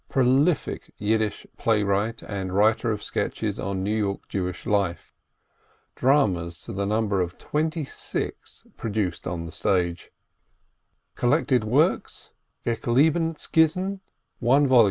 [0.09, 5.13] prolific Yiddish playwright and writer of sketches on New York Jewish life;
[5.93, 10.11] dramas to the number of twenty six produced on the stage;
[11.13, 12.31] collected works,
[12.65, 13.99] Geklibene Skizzen,
[14.39, 14.79] 1 vol.